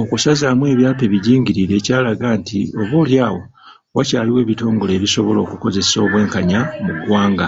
Okusazaamu 0.00 0.64
ebyapa 0.72 1.02
ebijingirire 1.08 1.76
kyalaga 1.86 2.28
nti 2.38 2.58
oboolyawo 2.80 3.42
wakyaliwo 3.96 4.38
ebitongole 4.44 4.92
ebisobola 4.94 5.38
okukozesa 5.42 5.96
obwenkanya 6.04 6.60
mu 6.84 6.92
ggwanga. 6.98 7.46